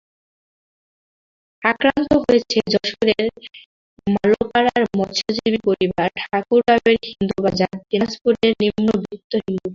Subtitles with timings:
[1.63, 3.25] আক্রান্ত হয়েছে যশোরের
[4.07, 9.69] মালোপাড়ার মৎস্যজীবী পরিবার, ঠাকুরগাঁওয়ের হিন্দুবাজার, দিনাজপুরের নিম্নবিত্ত হিন্দু গ্রাম।